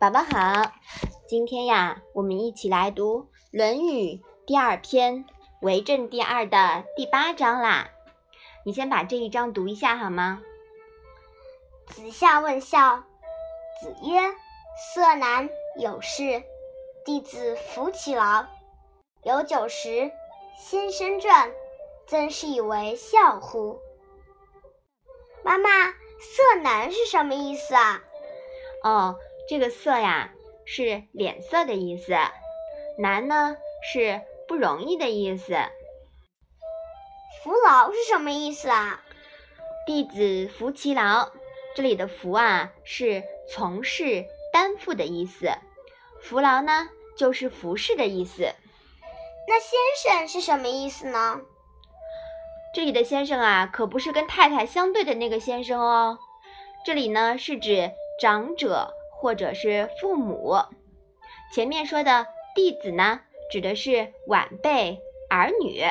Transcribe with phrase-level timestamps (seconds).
[0.00, 0.72] 宝宝好，
[1.28, 4.14] 今天呀，我们一起来读《论语》
[4.46, 5.26] 第二篇
[5.60, 7.90] “为政第二”的第八章啦。
[8.64, 10.40] 你先把这一章读一下好吗？
[11.88, 13.04] 子夏问孝，
[13.82, 14.22] 子曰
[14.94, 16.44] ：“色难，有事。
[17.04, 18.46] 弟子服其劳，
[19.22, 20.10] 有酒食。
[20.56, 21.52] 先生传，
[22.06, 23.78] 曾是以为孝乎？”
[25.44, 25.68] 妈妈
[26.18, 28.00] ，“色难”是什么意思啊？
[28.82, 29.18] 哦，
[29.50, 30.30] 这个“色”呀，
[30.64, 32.12] 是脸色的意思
[32.96, 35.56] ，“难”呢是不容易的意思。
[37.42, 39.02] 服劳是什么意思啊？
[39.88, 41.32] 弟子服其劳，
[41.74, 45.50] 这里的“服”啊是从事、担负的意思
[46.22, 48.54] ，“服劳”呢就是服侍的意思。
[49.48, 51.40] 那先生是什么意思呢？
[52.72, 56.20] 这里的先生啊，可不是跟太太相对的那个先生哦，
[56.86, 60.56] 这里呢是指长者或者是父母。
[61.52, 63.20] 前面说的弟子呢，
[63.52, 65.82] 指的是晚辈、儿女。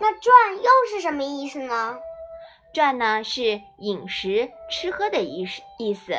[0.00, 1.98] 那传又是什么意思呢？
[2.72, 6.14] 传呢是饮食、吃喝的意思意思。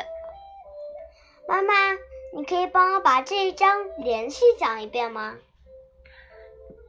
[1.46, 1.74] 妈妈，
[2.34, 5.34] 你可以帮我把这一章连续讲一遍吗？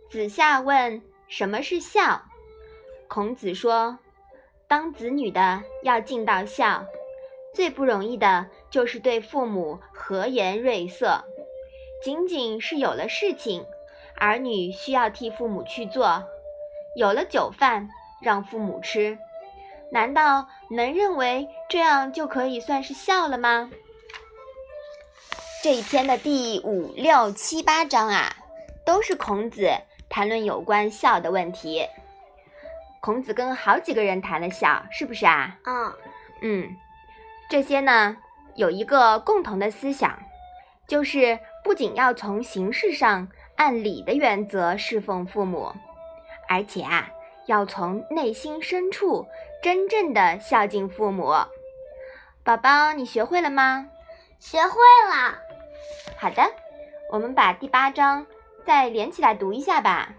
[0.09, 2.21] 子夏问：“什么是孝？”
[3.09, 3.99] 孔子说
[4.67, 6.85] ：“当子女的要尽到孝，
[7.53, 11.23] 最不容易的就是对父母和颜悦色。
[12.03, 13.65] 仅仅是有了事情，
[14.17, 16.23] 儿女需要替父母去做。”
[16.95, 17.89] 有了酒饭
[18.21, 19.19] 让父母吃，
[19.91, 23.69] 难道能认为这样就可以算是孝了吗？
[25.63, 28.35] 这一篇的第五六七八章啊，
[28.83, 29.69] 都是孔子
[30.09, 31.87] 谈论有关孝的问题。
[32.99, 35.59] 孔子跟好几个人谈了孝，是不是啊？
[35.65, 35.93] 嗯
[36.41, 36.75] 嗯，
[37.47, 38.17] 这些呢
[38.58, 40.19] 有一个共同的思想，
[40.88, 45.71] 就是不仅要从形式上按礼的原则侍奉父母。
[46.49, 47.11] 而且啊，
[47.45, 49.27] 要从内心深处
[49.61, 51.33] 真正的孝敬父母。
[52.43, 53.89] 宝宝，你学会了吗？
[54.39, 54.70] 学会
[55.10, 55.37] 了。
[56.17, 56.42] 好的，
[57.11, 58.26] 我们把第八章
[58.65, 60.15] 再连起来读一下吧。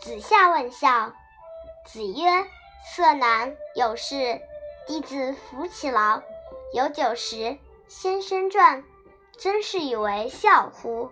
[0.00, 1.12] 子夏问孝，
[1.86, 2.44] 子曰
[2.94, 4.40] ：“色难，有事。
[4.84, 6.20] 弟子服其劳，
[6.72, 7.58] 有酒食。
[7.88, 8.82] 先生传，
[9.36, 11.10] 真是以为孝乎？”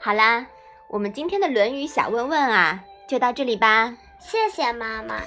[0.00, 0.46] 好啦。
[0.88, 3.96] 我们今天的《论语》小问问啊，就到这里吧。
[4.20, 5.20] 谢谢妈妈。